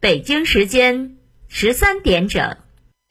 [0.00, 1.16] 北京时间
[1.48, 2.56] 十三点整。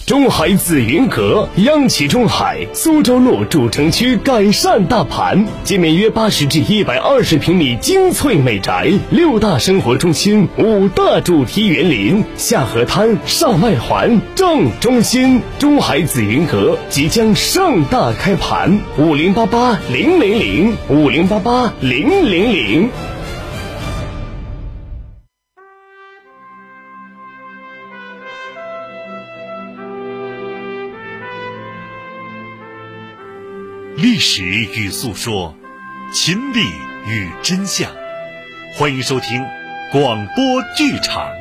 [0.05, 15.41] 中海紫云阁，央企中海苏州路主城区改善大盘，建面约八十至一百二十平米精粹美宅，六大生活中心，五大主题园林，下河滩，上外环，正中心。
[15.59, 22.89] 中海紫云阁即将盛大开盘，五零八八零零零，五零八八零零零。
[33.97, 35.57] 历史与诉说，
[36.13, 36.59] 秦理
[37.07, 37.91] 与真相，
[38.75, 39.43] 欢迎收听
[39.91, 41.31] 广播剧场《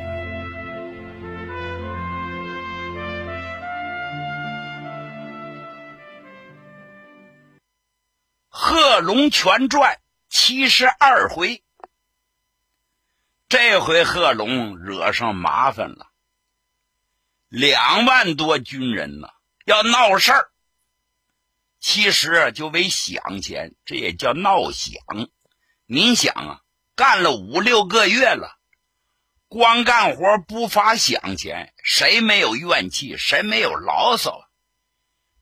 [8.49, 9.93] 贺龙全传》
[10.27, 11.61] 七十二回。
[13.49, 16.07] 这回贺龙惹上麻烦了，
[17.49, 19.27] 两万多军人呢，
[19.65, 20.49] 要闹事儿。
[21.79, 24.97] 其实就为饷钱，这也叫闹饷。
[25.85, 26.61] 您想啊，
[26.95, 28.59] 干了五六个月了，
[29.47, 33.15] 光干活不发饷钱，谁没有怨气？
[33.17, 34.49] 谁没有牢骚？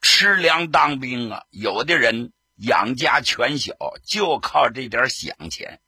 [0.01, 3.73] 吃粮当兵啊，有的人养家全小，
[4.05, 5.81] 就靠这点饷钱。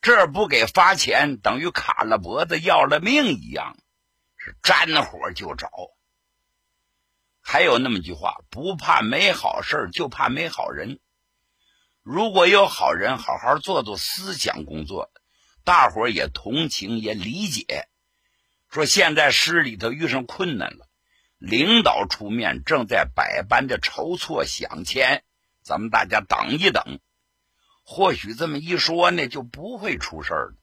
[0.00, 3.76] 这不给发钱，等于卡了脖子要了命一样，
[4.36, 5.68] 是沾火就着。
[7.46, 10.98] 还有那么句话，不怕没好事就怕没好人。
[12.02, 15.10] 如果有好人，好好做做思想工作，
[15.62, 17.86] 大伙也同情也理解。
[18.70, 20.88] 说现在市里头遇上困难了，
[21.38, 25.22] 领导出面，正在百般的筹措饷钱，
[25.62, 26.98] 咱们大家等一等。
[27.84, 30.54] 或许这么一说呢，就不会出事了。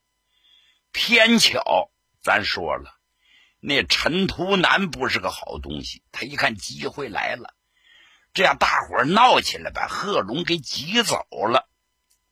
[0.90, 2.98] 偏巧，咱说了。
[3.64, 7.54] 那陈图南不是个好东西，他一看机会来了，
[8.34, 11.68] 这样大伙闹起来，把贺龙给挤走了，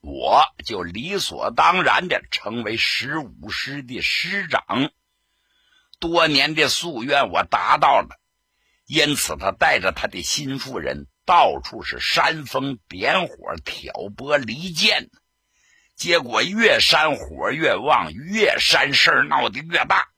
[0.01, 4.91] 我就理所当然的成为十五师的师长。
[5.99, 8.19] 多年的夙愿我达到了，
[8.85, 15.09] 因此他带着他的心腹人到处是煽风点火、挑拨离间，
[15.95, 20.10] 结果越煽火越旺，越煽事闹得越大。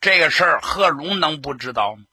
[0.00, 2.04] 这个事儿，贺龙能不知道吗？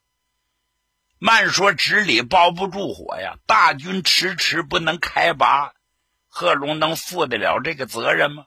[1.18, 5.72] 慢说纸里包不住火呀，大军迟迟不能开拔，
[6.26, 8.46] 贺龙能负得了这个责任吗？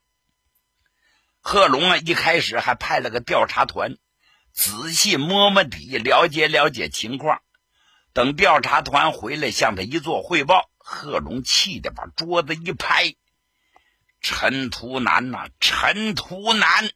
[1.40, 3.98] 贺龙啊，一开始还派了个调查团，
[4.52, 7.42] 仔细摸摸底，了解了解情况。
[8.12, 13.16] 等调查团回来向他一做汇报，贺龙气得把桌子一拍
[14.20, 16.92] ：“陈图南呐，陈图南！”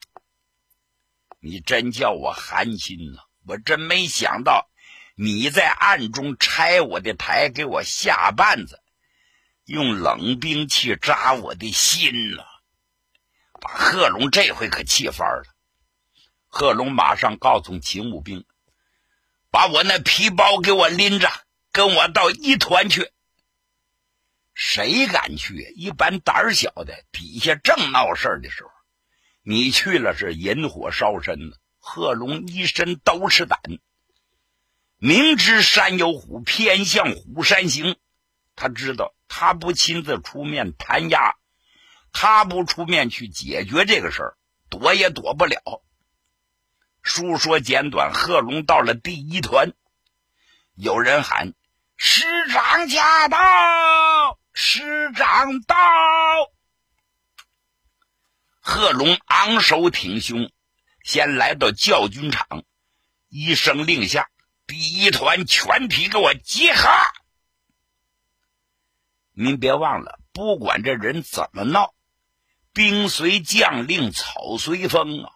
[1.45, 3.19] 你真叫我寒心呐！
[3.45, 4.69] 我真没想到
[5.13, 8.79] 你在暗中拆我的台，给我下绊子，
[9.65, 12.45] 用冷兵器扎我的心呐！
[13.59, 15.43] 把贺龙这回可气翻了。
[16.47, 18.45] 贺龙马上告诉勤务兵
[19.51, 21.29] ：“把我那皮包给我拎着，
[21.73, 23.11] 跟我到一团去。”
[24.55, 25.73] 谁敢去？
[25.75, 28.69] 一般胆小的，底下正闹事的时候。
[29.43, 31.57] 你去了是引火烧身呢。
[31.77, 33.59] 贺龙一身都是胆，
[34.97, 37.97] 明知山有虎，偏向虎山行。
[38.55, 41.35] 他知道他不亲自出面弹压，
[42.13, 44.37] 他不出面去解决这个事儿，
[44.69, 45.83] 躲也躲不了。
[47.01, 49.73] 书说简短，贺龙到了第一团，
[50.75, 51.53] 有人喊
[51.97, 54.39] ：“师长驾到！
[54.53, 55.75] 师长到！”
[58.65, 60.49] 贺龙昂首挺胸，
[61.03, 62.63] 先来到教军场，
[63.27, 64.29] 一声令下，
[64.65, 66.89] 第一团全体给我集合。
[69.33, 71.93] 您别忘了，不管这人怎么闹，
[72.71, 75.33] 兵随将令，草随风啊！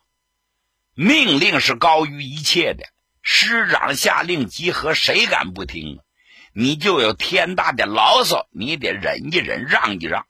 [0.94, 2.88] 命令是高于一切的。
[3.22, 6.04] 师长下令集合，谁敢不听啊？
[6.54, 10.26] 你就有天大的牢骚，你得忍一忍，让一让。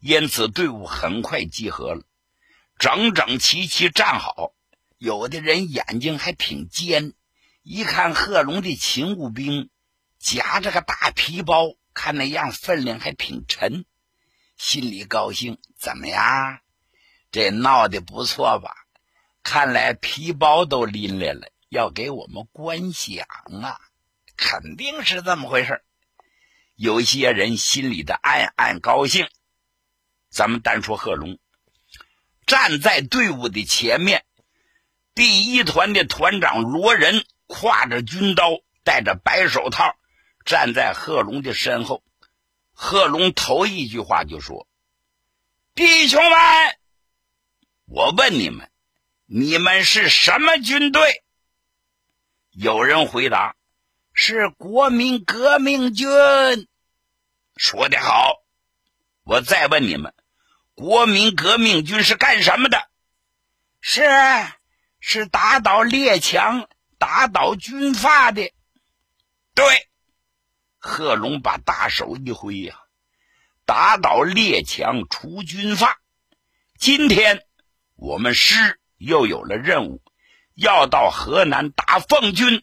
[0.00, 2.02] 因此，队伍很快集合了，
[2.78, 4.54] 整整齐齐站好。
[4.96, 7.14] 有的人眼睛还挺尖，
[7.62, 9.70] 一看贺龙的勤务兵
[10.18, 13.84] 夹着个大皮包，看那样分量还挺沉，
[14.56, 15.58] 心里高兴。
[15.76, 16.60] 怎么样？
[17.30, 18.74] 这闹得不错吧？
[19.42, 23.26] 看来皮包都拎来了，要给我们观想
[23.62, 23.78] 啊！
[24.36, 25.82] 肯定是这么回事
[26.76, 29.28] 有些人心里的暗暗高兴。
[30.30, 31.38] 咱们单说贺龙，
[32.46, 34.24] 站在队伍的前面。
[35.14, 39.96] 第一团的团长罗仁挎着军刀，戴着白手套，
[40.44, 42.04] 站在贺龙的身后。
[42.72, 44.68] 贺龙头一句话就说
[45.74, 46.78] ：“弟兄们，
[47.86, 48.70] 我问你们，
[49.26, 51.24] 你们是什么军队？”
[52.52, 53.56] 有人回答
[54.14, 56.06] ：“是国民革命军。”
[57.56, 58.44] 说得好，
[59.24, 60.14] 我再问你们，
[60.78, 62.88] 国民革命军是干什么的？
[63.80, 64.02] 是。
[65.00, 68.52] 是打倒列强、打倒军阀的。
[69.54, 69.88] 对，
[70.78, 72.76] 贺龙把大手一挥呀，
[73.64, 75.98] 打倒列强、除军阀。
[76.78, 77.44] 今天
[77.96, 80.00] 我们师又有了任务，
[80.54, 82.62] 要到河南打奉军。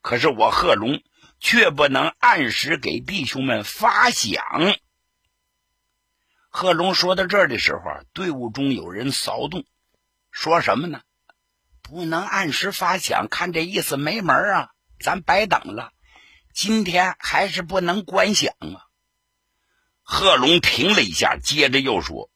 [0.00, 1.02] 可是我贺龙
[1.40, 4.78] 却不能按时给弟兄们发饷。
[6.56, 9.64] 贺龙说到这儿的时候，队伍中有人骚动，
[10.30, 11.00] 说什么呢？
[11.82, 14.70] 不能按时发饷，看这意思没门啊！
[15.00, 15.90] 咱白等了，
[16.54, 18.86] 今天还是不能观饷啊！
[20.04, 22.30] 贺龙停了一下，接着又说：“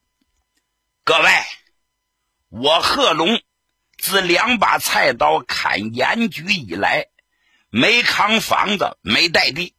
[1.04, 1.30] 各位，
[2.48, 3.40] 我贺龙
[3.98, 7.06] 自两把菜刀砍盐局以来，
[7.70, 9.76] 没扛房子，没带地，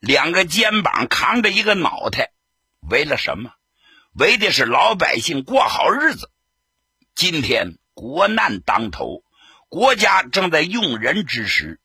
[0.00, 2.32] 两个肩膀扛着一个脑袋，
[2.80, 3.52] 为了什么？
[4.12, 6.30] 为的是老百姓过好日子。
[7.14, 9.24] 今天。”国难当头，
[9.68, 11.80] 国家正在用人之时，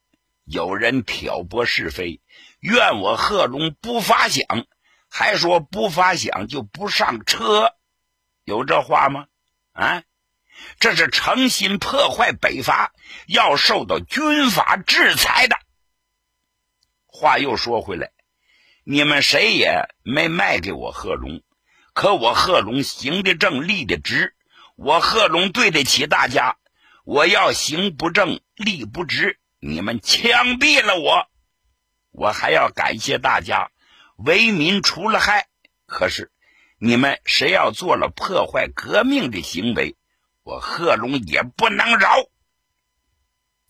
[0.45, 2.21] 有人挑拨是非，
[2.59, 4.67] 怨我贺龙不发饷，
[5.09, 7.73] 还说不发饷就不上车，
[8.43, 9.25] 有这话吗？
[9.71, 10.03] 啊，
[10.79, 12.93] 这是诚心破坏北伐，
[13.25, 15.57] 要受到军法制裁的。
[17.07, 18.11] 话又说回来，
[18.83, 21.41] 你们谁也没卖给我贺龙，
[21.93, 24.35] 可我贺龙行得正，立得直。
[24.75, 26.57] 我贺龙对得起大家，
[27.05, 31.27] 我要行不正立不直，你们枪毙了我，
[32.11, 33.71] 我还要感谢大家
[34.17, 35.47] 为民除了害。
[35.85, 36.31] 可是
[36.79, 39.95] 你们谁要做了破坏革命的行为，
[40.41, 42.09] 我贺龙也不能饶。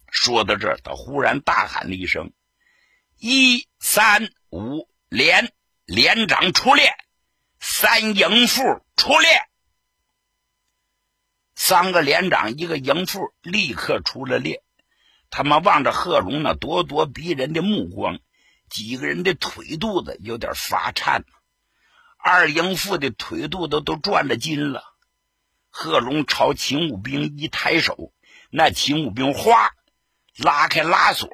[0.09, 2.31] 说到这儿，他忽然大喊了一声
[3.19, 5.51] ：“一三五连
[5.85, 6.93] 连长出列，
[7.83, 8.63] 三营副
[8.95, 9.30] 出列。”
[11.53, 14.63] 三个连长，一个营副，立刻出了列。
[15.30, 18.19] 他们望着贺龙那咄咄逼人的目光，
[18.69, 21.25] 几个人的腿肚子有点发颤。
[22.18, 24.81] 二营副的腿肚子都转了筋了。
[25.69, 28.13] 贺龙朝勤务兵一抬手，
[28.50, 29.71] 那勤务兵哗
[30.38, 31.27] 拉开拉锁，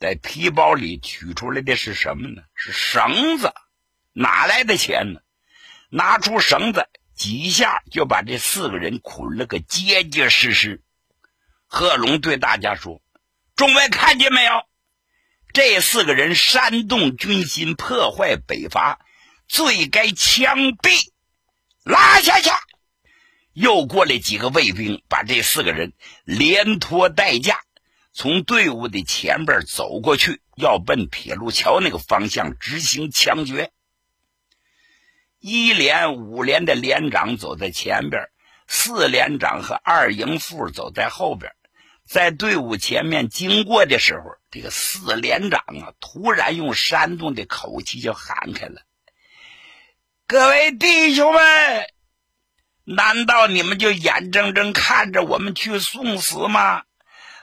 [0.00, 2.40] 在皮包里取出来的是什么呢？
[2.54, 3.52] 是绳子。
[4.14, 5.20] 哪来的钱呢？
[5.96, 6.86] 拿出绳子。
[7.14, 10.82] 几下就把这四个人捆了个结结实实。
[11.66, 13.00] 贺龙对大家说
[13.56, 14.52] ：“众位看见没有？
[15.54, 19.00] 这四个人煽动军心，破坏北伐，
[19.48, 21.08] 罪该枪毙，
[21.84, 22.50] 拉下去。”
[23.54, 25.94] 又过来几个卫兵，把这四个人
[26.24, 27.62] 连拖带架
[28.12, 33.72] 从队伍的前边走过去，要奔铁路桥那个方向执行枪决。
[35.48, 38.20] 一连、五连的连长走在前边，
[38.66, 41.52] 四连长和二营副走在后边。
[42.04, 48.82] 在队伍前面经过的时候，这个四连长啊，突然用山东的口气就喊开了
[50.26, 51.86] ：“各位弟兄们，
[52.82, 56.82] 难道你们就眼睁睁看着我们去送死吗？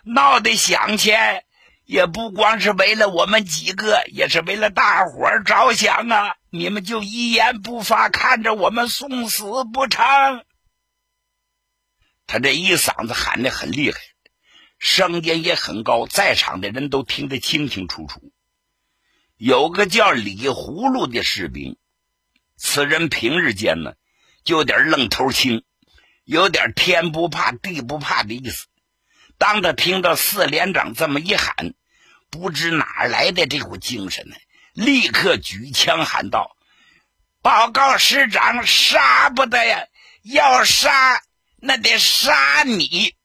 [0.04, 1.46] 闹得响钱！”
[1.86, 6.36] 也不光是为了我们几个，也是为了大伙儿着想啊！
[6.50, 10.44] 你们就一言不发，看着我们送死不成？
[12.25, 14.00] 他这一嗓子喊的很厉害，
[14.80, 18.32] 声音也很高，在场的人都听得清清楚楚。
[19.36, 21.78] 有个叫李葫芦的士兵，
[22.56, 23.96] 此人平日间呢，
[24.46, 25.63] 就有点愣头青，
[26.24, 28.68] 有点天不怕地不怕的意思。
[29.38, 31.74] 当他听到四连长这么一喊，
[32.30, 34.36] 不知哪来的这股精神呢？
[34.74, 36.58] 立刻举枪喊道
[37.44, 39.86] ：“报告师长，杀不得呀！
[40.24, 41.22] 要杀
[41.58, 43.16] 那得杀你！”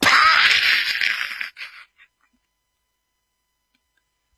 [0.00, 0.10] 啪！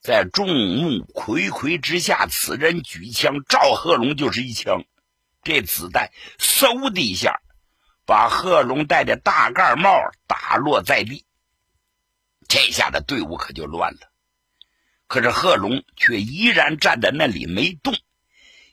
[0.03, 4.85] 在众目睽睽之下，此人举枪，赵贺龙就是一枪，
[5.45, 7.41] 这子弹嗖的一下。
[8.13, 11.25] 把贺龙戴的大盖帽打落在地，
[12.47, 14.01] 这下的队伍可就乱了。
[15.07, 17.97] 可是贺龙却依然站在那里没动，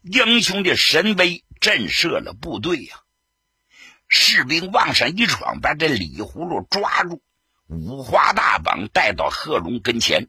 [0.01, 2.99] 英雄的神威震慑了部队呀。
[4.09, 7.23] 士兵往上一闯，把这李葫芦抓住，
[7.67, 10.27] 五花大绑带到贺龙跟前。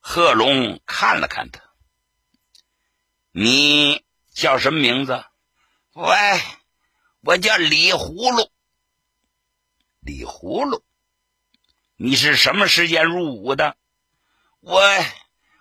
[0.00, 1.62] 贺龙看了看他，
[3.30, 5.24] 你叫什么名字？
[5.94, 6.12] 喂，
[7.22, 8.50] 我叫李葫芦。
[10.00, 10.82] 李葫芦，
[11.94, 13.76] 你是什么时间入伍的？
[14.58, 14.82] 我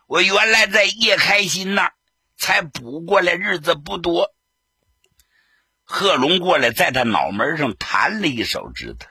[0.08, 1.94] 我原来在叶开心那儿，
[2.36, 4.34] 才补过来，日子不多。
[5.84, 9.08] 贺龙过来，在他脑门上弹了一手指头。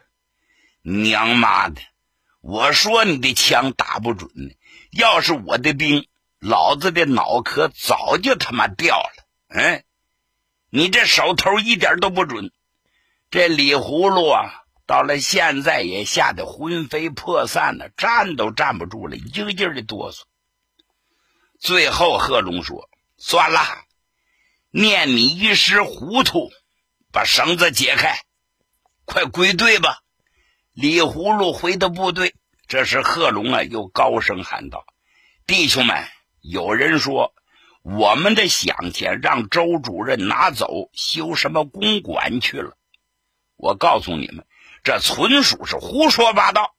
[0.83, 1.81] 娘妈的！
[2.41, 4.31] 我说你的枪打不准，
[4.91, 6.09] 要是我的兵，
[6.41, 9.27] 老子的脑壳早就他妈掉了。
[9.49, 9.85] 嗯，
[10.71, 12.53] 你这手头一点都不准。
[13.31, 20.23] 这李葫芦啊，到了现在也吓得魂飞魄散了，站都站不住了，一个劲儿的哆嗦。
[21.59, 23.61] 最后，贺龙说：“算了，
[24.71, 26.51] 念你一时糊涂。”
[27.13, 28.23] 把绳子解开，
[29.05, 29.99] 快归队吧！
[30.71, 32.37] 李葫芦回到部队。
[32.69, 34.87] 这时，贺龙啊又高声喊道
[35.45, 36.07] ：“弟兄们，
[36.41, 37.35] 有人说
[37.83, 42.77] 我们的饷钱让周主任拿走修什么公馆去了。
[43.57, 44.45] 我告诉你们，
[44.85, 46.75] 这纯属是胡说八道。”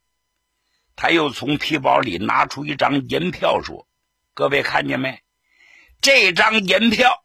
[0.95, 3.87] 他又从皮包里拿出一张银票，说
[4.35, 5.21] ：“各位看见没？
[6.01, 7.23] 这张银票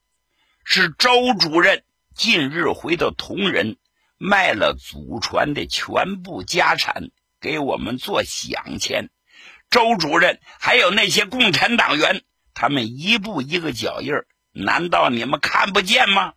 [0.65, 1.83] 是周主任。”
[2.17, 3.77] 近日回到铜仁，
[4.17, 7.11] 卖了祖传的全部家产
[7.43, 9.11] 给我们做饷钱。
[9.69, 12.23] 周主任还有那些共产党员，
[12.59, 14.15] 他们一步一个脚印
[14.51, 16.33] 难道你们看不见吗？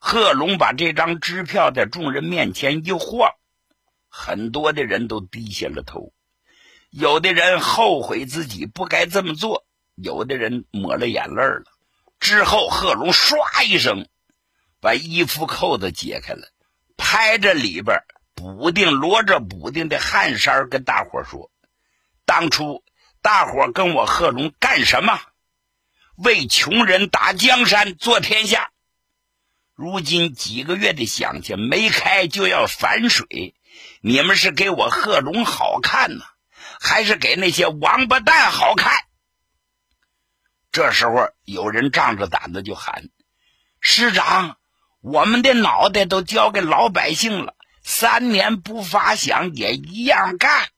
[0.00, 3.30] 贺龙把这张支票在众人面前一晃，
[4.08, 6.12] 很多的人都低下了头，
[6.90, 11.62] 有的人后悔自己不该这么做，有的人抹了眼泪了。
[12.18, 14.08] 之后，贺龙唰一声
[14.80, 16.48] 把衣服扣子解开了，
[16.96, 17.96] 拍着里边
[18.34, 21.48] 补丁摞着补丁的汗衫，跟大伙说
[22.26, 22.82] ：“当初
[23.22, 25.20] 大伙跟我贺龙干什么？
[26.16, 28.70] 为穷人打江山，做天下。
[29.74, 33.54] 如今几个月的饷钱没开就要反水，
[34.00, 36.24] 你们是给我贺龙好看呢，
[36.80, 38.92] 还是给那些王八蛋好看？”
[40.72, 43.08] 这时候，有人仗着胆子就喊
[43.80, 44.58] ：“师长，
[45.00, 50.68] 我们的脑袋都交给老百姓了，三年不发饷也一样干。”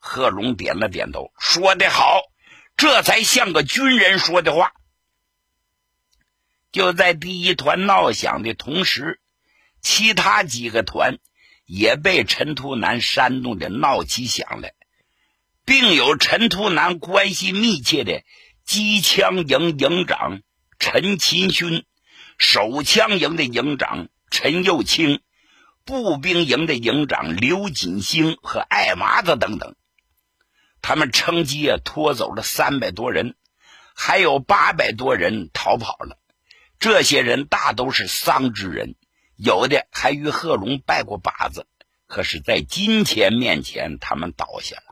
[0.00, 2.22] 贺龙点了点头，说得好，
[2.76, 4.72] 这才像个军人说的话。
[6.72, 9.20] 就在第一团闹响的同时，
[9.80, 11.18] 其他几个团
[11.66, 14.74] 也被陈图南煽动的闹起响来，
[15.64, 18.24] 并有陈图南关系密切的。
[18.62, 20.42] 机枪营营长
[20.78, 21.84] 陈勤勋，
[22.38, 25.20] 手枪营的营长陈幼清，
[25.84, 29.74] 步兵营的营长刘锦兴和艾麻子等等，
[30.82, 33.34] 他们乘机啊拖走了三百多人，
[33.94, 36.18] 还有八百多人逃跑了。
[36.78, 38.94] 这些人大都是丧之人，
[39.36, 41.66] 有的还与贺龙拜过把子，
[42.06, 44.82] 可是，在金钱面前，他们倒下了。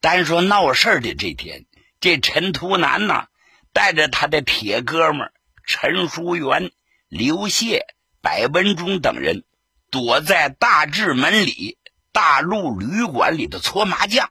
[0.00, 1.66] 单说闹事的这天。
[1.98, 3.26] 这陈图南呢，
[3.72, 5.32] 带着他的铁哥们
[5.64, 6.70] 陈书元、
[7.08, 7.86] 刘谢、
[8.20, 9.44] 白文忠等人，
[9.90, 11.78] 躲在大治门里
[12.12, 14.30] 大陆旅馆里的搓麻将。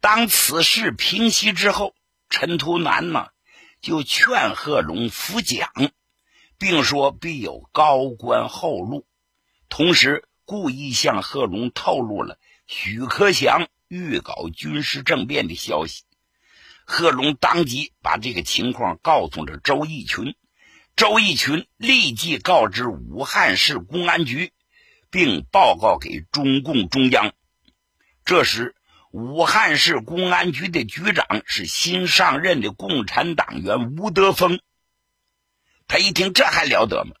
[0.00, 1.94] 当此事平息之后，
[2.28, 3.28] 陈图南呢
[3.80, 5.70] 就劝贺龙服蒋，
[6.58, 9.06] 并说必有高官厚禄，
[9.68, 16.04] 同时故意向贺龙透露了许克祥欲搞军事政变的消息。
[16.84, 20.36] 贺龙当即把这个情况告诉了周逸群，
[20.96, 24.52] 周逸群立即告知武汉市公安局，
[25.10, 27.34] 并报告给中共中央。
[28.24, 28.74] 这时，
[29.18, 34.60] 武汉市公安局的局长是新上任的共产党员吴德峰。
[35.88, 37.16] 他一听，这还了得吗？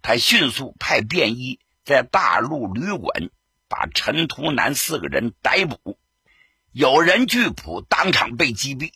[0.00, 3.28] 他迅速派便衣在大陆旅馆
[3.68, 5.98] 把陈图南四个人逮捕，
[6.72, 8.92] 有人拒捕，当场被击毙。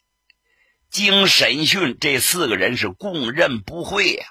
[0.89, 4.25] 经审讯，这四个人是供认不讳呀。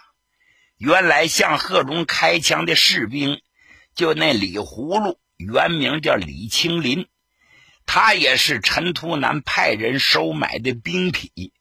[0.78, 3.40] 原来向贺龙开枪的士兵，
[3.94, 7.08] 就那李葫芦，原名叫李青林，
[7.86, 11.52] 他也是陈图南派人收买的兵痞。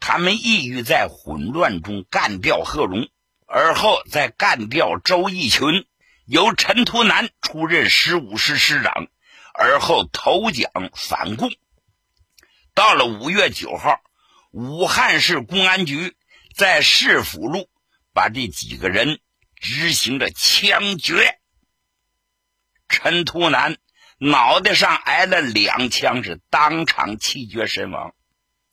[0.00, 3.08] 他们意欲在混乱中干掉贺龙，
[3.46, 5.86] 而后再干掉周义群，
[6.26, 9.08] 由陈图南出任十五师师长，
[9.54, 11.52] 而后投蒋反共。
[12.74, 14.00] 到了五月九号。
[14.56, 16.14] 武汉市公安局
[16.54, 17.68] 在市府路
[18.12, 19.18] 把这几个人
[19.56, 21.40] 执行着枪决。
[22.88, 23.76] 陈图南
[24.18, 28.14] 脑袋上挨了两枪，是当场气绝身亡，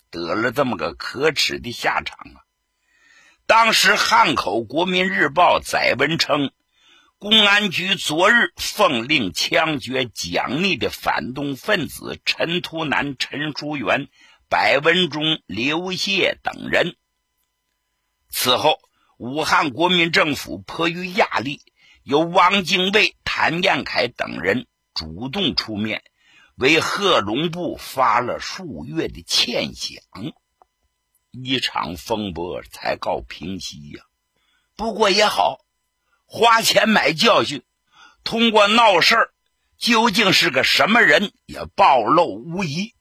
[0.09, 2.45] 得了这么个可耻的下场啊！
[3.47, 6.51] 当时汉口国民日报载文称，
[7.17, 14.07] 公安局昨日奉令枪决蒋逆的反动分子陈图南、陈淑元、
[14.47, 16.95] 白文忠、刘谢等人。
[18.29, 18.79] 此后，
[19.17, 21.61] 武汉国民政府迫于压力，
[22.03, 23.15] 由汪精卫。
[23.33, 26.03] 谭彦凯等人主动出面，
[26.55, 30.01] 为贺龙部发了数月的欠饷，
[31.31, 34.03] 一场风波才告平息呀。
[34.75, 35.59] 不过也好，
[36.25, 37.63] 花钱买教训，
[38.23, 39.33] 通过闹事儿，
[39.77, 42.93] 究竟是个什么人也暴露无遗。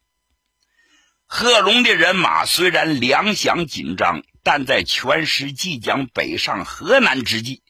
[1.26, 7.62] 贺龙的人马虽然粮饷紧张，但在全师即将北上河南之际。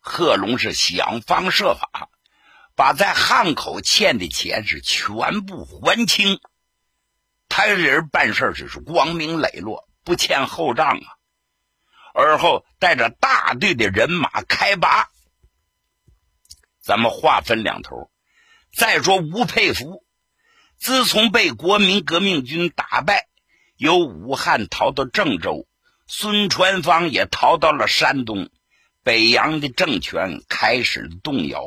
[0.00, 2.08] 贺龙是想方设法，
[2.76, 6.38] 把在汉口欠的钱是全部还清。
[7.48, 11.16] 他这人办事只是光明磊落，不欠后账啊。
[12.14, 15.08] 而后带着大队的人马开拔。
[16.80, 18.10] 咱们话分两头。
[18.74, 20.04] 再说吴佩孚，
[20.78, 23.26] 自从被国民革命军打败，
[23.76, 25.66] 由武汉逃到郑州，
[26.06, 28.50] 孙传芳也逃到了山东。
[29.02, 31.62] 北洋的政权开始动摇，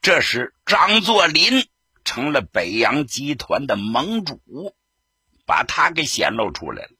[0.00, 1.66] 这时张作霖
[2.04, 4.74] 成了北洋集团的盟主，
[5.44, 6.90] 把他给显露出来了。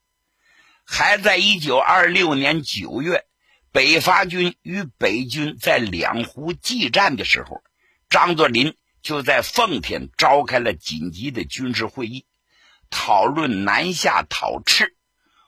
[0.85, 3.25] 还在一九二六年九月，
[3.73, 7.63] 北伐军与北军在两湖激战的时候，
[8.09, 12.27] 张作霖就在奉天召开了紧急的军事会议，
[12.91, 14.97] 讨论南下讨赤。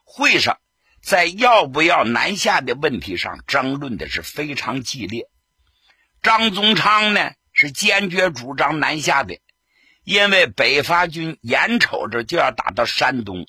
[0.05, 0.59] 会上。
[1.01, 5.31] 在要不要南下的问题上争论的是非常激烈。
[6.23, 9.39] 张宗昌呢是坚决主张南下的，
[10.05, 13.47] 因为北伐军眼瞅着就要打到山东，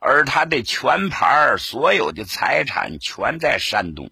[0.00, 4.10] 而他的全盘所有的财产全在山东。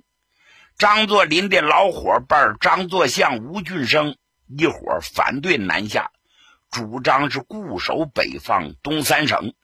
[0.79, 4.17] 张作霖的老伙伴张作相、吴俊升
[4.47, 6.11] 一伙反对南下，
[6.71, 9.55] 主张是固守北方东三省。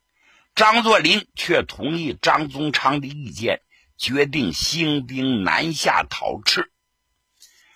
[0.55, 3.61] 张作霖却同意张宗昌的意见，
[3.97, 6.71] 决定兴兵南下讨赤。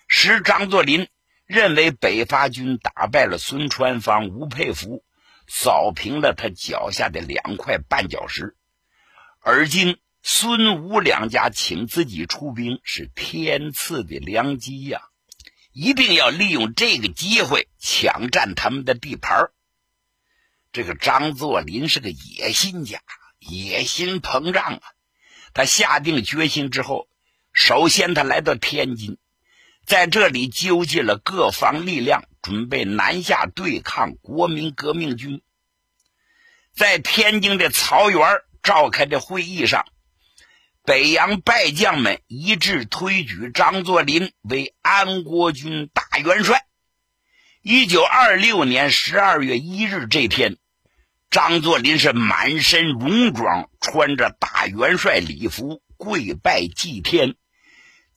[0.07, 1.07] 时张作霖
[1.45, 5.03] 认为北伐军打败了孙传芳、吴佩孚，
[5.47, 8.55] 扫平了他脚下的两块绊脚石，
[9.41, 15.01] 而今孙吴两家请自己出兵，是天赐的良机呀！
[15.71, 19.51] 一定要利用这个机会抢占他们的地盘
[20.71, 23.01] 这个张作霖是个野心家，
[23.39, 24.81] 野心膨胀啊！
[25.53, 27.07] 他下定决心之后，
[27.53, 29.17] 首先他来到天津，
[29.87, 35.41] 在这里纠集了各方力量，准备南下对抗国民革命军。
[36.75, 39.85] 在天津的曹园召开的会议上，
[40.83, 46.65] 北洋败将们一致推举张作霖为安国军大元帅。
[47.61, 50.57] 一九二六年十二月一日这天。
[51.29, 57.35] 张作霖是满身戎装，穿着大元帅礼服，跪拜祭天，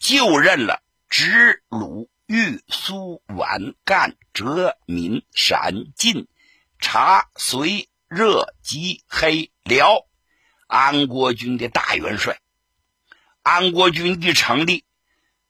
[0.00, 6.29] 就任了直鲁豫苏皖赣浙闽陕晋
[6.79, 10.07] 察绥热吉黑辽
[10.68, 12.38] 安国军的大元帅。
[13.42, 14.85] 安国军一成立，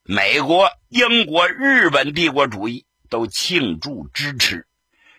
[0.03, 4.67] 美国、英国、日本帝国主义都庆祝支持。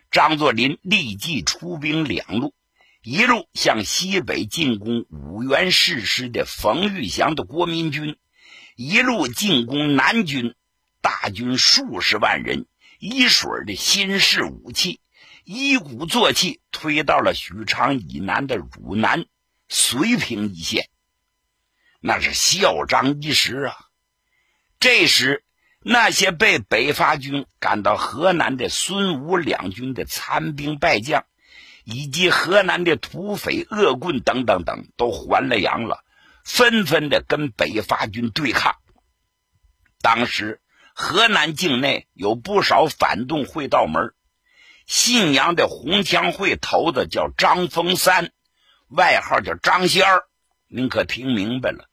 [0.10, 2.56] 张作霖立即出兵两路，
[3.04, 8.18] 一路向西北进攻五原誓师的冯玉祥的国民军，
[8.76, 10.56] 一路进攻南军，
[11.02, 12.66] 大军数十万人，
[13.00, 15.00] 一水的新式武器，
[15.44, 19.26] 一鼓作气推到了许昌以南的汝南、
[19.70, 20.90] 绥平一线，
[22.00, 23.76] 那是嚣张一时啊！
[24.80, 25.44] 这时。
[25.84, 31.26] 那些被北伐军赶到河南的孙吴两军的残兵败将，
[31.84, 36.04] 以及河南的土匪恶棍等等等，都还了阳了，
[36.44, 38.76] 纷纷的跟北伐军对抗。
[40.02, 40.62] 当时
[40.94, 44.14] 河南境内有不少反动会道门，
[44.86, 48.32] 信阳的红枪会头子叫张峰三，
[48.90, 50.24] 外号叫张仙儿，
[50.68, 51.88] 您可听明白了？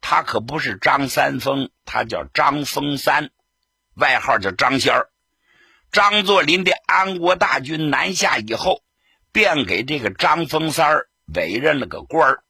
[0.00, 3.30] 他可不是张三丰，他叫张峰三，
[3.94, 5.10] 外号叫张仙儿。
[5.90, 8.82] 张作霖的安国大军南下以后，
[9.32, 12.44] 便给这个张峰三儿委任了个官儿。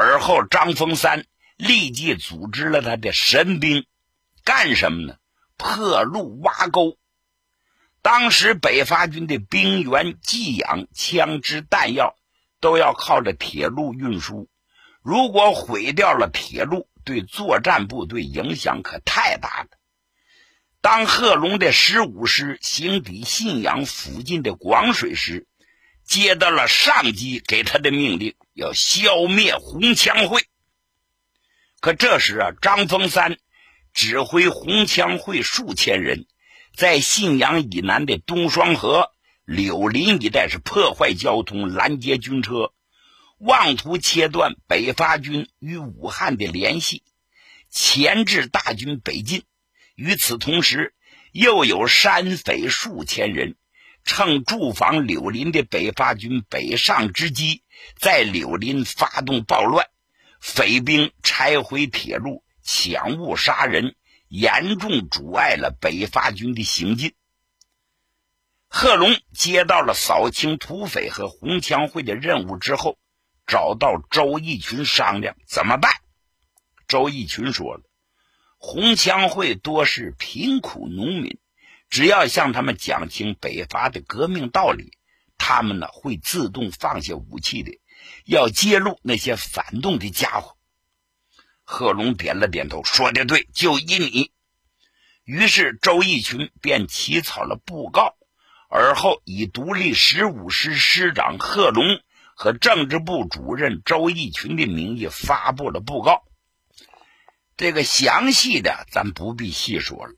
[0.00, 3.84] 而后，张峰三立即组织了他的神兵，
[4.44, 5.16] 干什么呢？
[5.56, 6.96] 破路挖沟。
[8.00, 12.14] 当时北伐军的兵员、给养、枪支、弹药
[12.60, 14.48] 都要靠着铁路运输。
[15.02, 19.68] 如果毁掉了铁路，对作战部队影响可太大了。
[20.80, 25.48] 当贺龙的十五师行抵信阳附近的广水时，
[26.04, 30.42] 接到了上级给他的命令，要消灭红枪会。
[31.80, 33.38] 可这时啊，张峰三
[33.94, 36.26] 指挥红枪会数千人。
[36.76, 39.10] 在信阳以南的东双河、
[39.44, 42.72] 柳林一带是破坏交通、拦截军车，
[43.38, 47.04] 妄图切断北伐军与武汉的联系，
[47.70, 49.44] 钳制大军北进。
[49.94, 50.94] 与此同时，
[51.32, 53.56] 又有山匪数千人，
[54.04, 57.62] 趁驻防柳林的北伐军北上之机，
[57.98, 59.86] 在柳林发动暴乱，
[60.40, 63.94] 匪兵拆毁铁路、抢物、杀人。
[64.30, 67.14] 严重阻碍了北伐军的行进。
[68.68, 72.98] 贺龙接到了扫清土匪和红枪会的任务之后，
[73.46, 75.90] 找到周逸群商量怎么办。
[76.86, 77.80] 周逸群说了
[78.60, 81.38] ：“红枪会多是贫苦农民，
[81.90, 84.92] 只要向他们讲清北伐的革命道理，
[85.36, 87.80] 他们呢会自动放下武器的。
[88.24, 90.56] 要揭露那些反动的家伙。”
[91.64, 94.30] 贺龙点了点头，说的对，就依你。
[95.24, 98.14] 于是周逸群便起草了布告，
[98.70, 102.00] 而后以独立十五师师长贺龙
[102.34, 106.22] 和政治部主任周逸群的名义发布了布告。
[107.58, 110.14] 这个详细的咱不必细说了，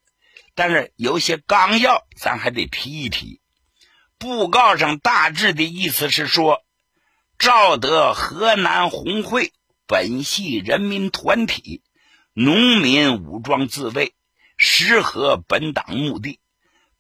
[0.61, 3.41] 但是有些纲要咱还得提一提。
[4.19, 6.63] 布告上大致的意思是说，
[7.39, 9.55] 赵德河南红会。
[9.87, 11.83] 本系人民团体，
[12.35, 14.13] 农民武装自卫，
[14.59, 16.39] 适合本党目的。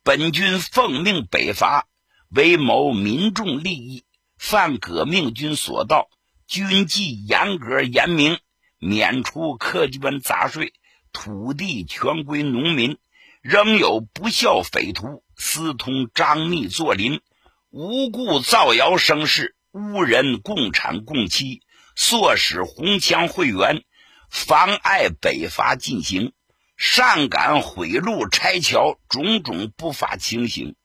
[0.02, 1.86] 本军奉命北伐，
[2.30, 4.06] 为谋民众利益，
[4.38, 6.08] 犯革命军所盗，
[6.46, 8.38] 军纪严格严明，
[8.78, 10.72] 免除苛捐杂税，
[11.12, 12.96] 土地全归农民。
[13.42, 17.22] 仍有不孝匪徒，私通张密作邻，
[17.70, 21.62] 无故造谣生事，污人共产共妻。
[21.96, 23.82] 唆使红枪会员
[24.30, 26.34] 妨碍北伐进行，
[26.76, 30.76] 擅敢毁路拆桥，种种不法情形，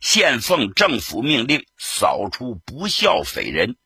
[0.00, 3.76] 现奉政府命令扫除不孝匪人。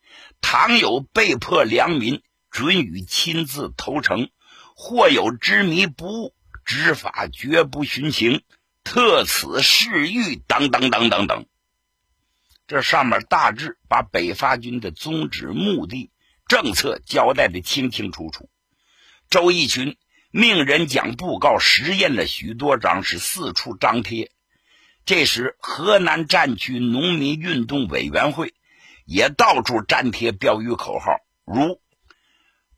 [0.40, 4.28] 倘有被迫良民，准予亲自投诚；
[4.76, 8.42] 或有执迷不悟，执法绝不徇情，
[8.84, 11.46] 特此示谕等等等等等。
[12.66, 16.10] 这上面大致把北伐军的宗旨目的。
[16.48, 18.50] 政策交代的清清楚楚，
[19.30, 19.96] 周逸群
[20.30, 24.30] 命人将布告实验了许多张，是四处张贴。
[25.06, 28.52] 这时，河南战区农民运动委员会
[29.06, 31.80] 也到处粘贴标语口号，如“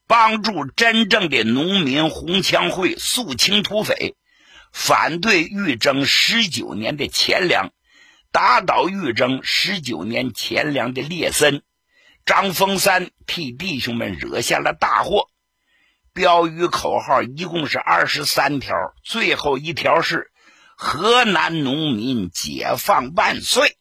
[0.06, 4.14] 帮助真正的农民红枪会肃清土匪，
[4.72, 7.70] 反对预征十九年的钱粮，
[8.30, 11.62] 打倒预征十九年钱粮的列森。”
[12.26, 15.28] 张峰三替弟兄们惹下了大祸。
[16.14, 20.30] 标语口号一共是二十三条，最后一条是
[20.76, 23.76] “河南农民解放万岁”。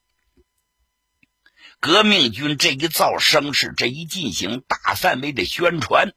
[1.83, 6.13] 革命军这一造声势，这一进行大范围的宣传，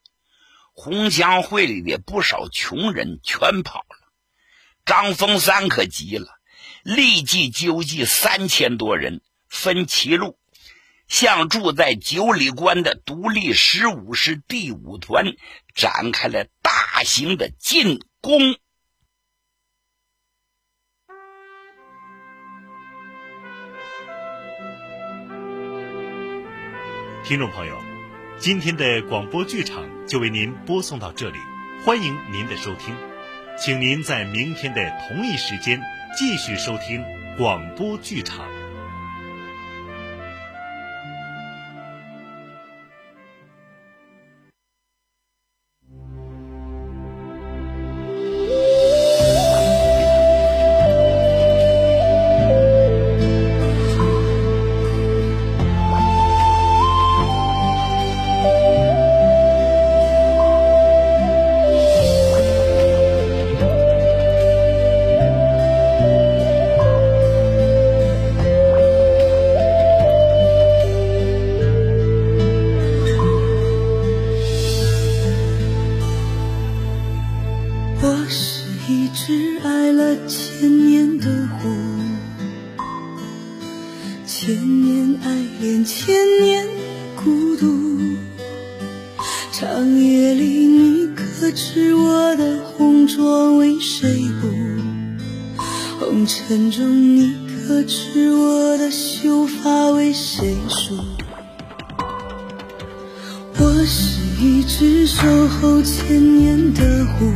[0.74, 4.12] 红墙会里的不少穷人全跑了。
[4.84, 6.28] 张峰三可急了，
[6.84, 10.38] 立即纠集三千多人，分七路。
[11.08, 15.34] 向住在九里关的独立十五师第五团
[15.74, 18.56] 展开了大型的进攻。
[27.28, 27.82] 听众朋友，
[28.38, 31.38] 今天的广播剧场就为您播送到这里，
[31.84, 32.94] 欢迎您的收听，
[33.58, 35.82] 请您在明天的同一时间
[36.16, 37.02] 继续收听
[37.36, 38.46] 广播剧场。
[93.80, 94.48] 谁不？
[95.98, 100.98] 红尘中，你可知我的秀发为谁梳？
[103.58, 107.32] 我是一只守候千年的狐，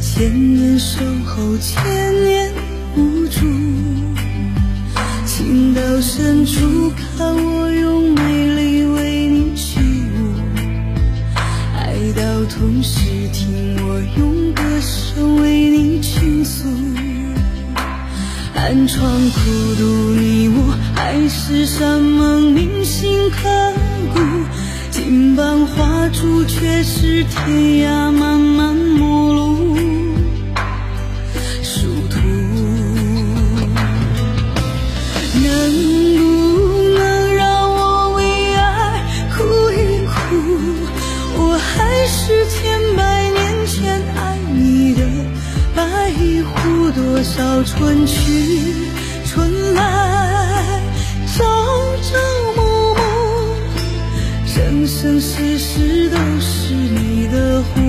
[0.00, 1.82] 千年守候，千
[2.22, 2.52] 年
[2.96, 3.40] 无助。
[5.26, 8.83] 情到深处，看我用美丽
[12.46, 13.00] 同时，
[13.32, 16.68] 听我用歌声为你倾诉。
[18.54, 19.40] 寒窗苦
[19.78, 23.48] 读，你我海誓山盟，铭心刻
[24.12, 24.20] 骨。
[24.90, 29.33] 金榜花烛，却是天涯茫茫陌路。
[42.06, 45.00] 是千百年前爱你的
[45.74, 45.82] 白
[46.42, 48.20] 狐，多少春去
[49.26, 50.82] 春来，
[51.34, 51.42] 朝
[52.02, 52.18] 朝
[52.56, 52.98] 暮暮，
[54.46, 57.80] 生生世世都是你的狐。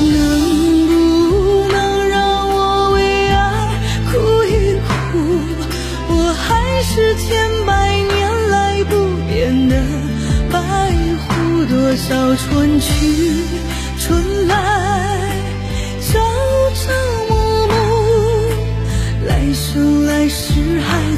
[0.00, 3.74] 能不能让我为爱
[4.06, 4.88] 哭一哭？
[6.10, 7.50] 我还是千
[11.88, 12.92] 多少春去
[13.98, 14.54] 春来，
[16.02, 16.18] 朝
[16.74, 16.92] 朝
[17.30, 17.32] 暮
[17.66, 17.72] 暮，
[19.26, 21.16] 来生来世还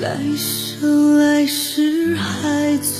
[0.00, 2.99] 来生来世还做。